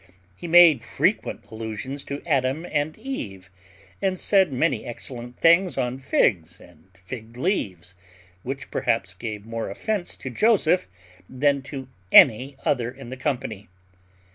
He 0.35 0.47
made 0.47 0.81
frequent 0.83 1.45
allusions 1.51 2.03
to 2.05 2.23
Adam 2.25 2.65
and 2.65 2.97
Eve, 2.97 3.51
and 4.01 4.19
said 4.19 4.51
many 4.51 4.83
excellent 4.83 5.37
things 5.37 5.77
on 5.77 5.99
figs 5.99 6.59
and 6.59 6.87
fig 6.95 7.37
leaves; 7.37 7.93
which 8.41 8.71
perhaps 8.71 9.13
gave 9.13 9.45
more 9.45 9.69
offence 9.69 10.15
to 10.15 10.31
Joseph 10.31 10.87
than 11.29 11.61
to 11.69 11.87
any 12.11 12.57
other 12.65 12.89
in 12.89 13.09
the 13.09 13.15
company. 13.17 13.67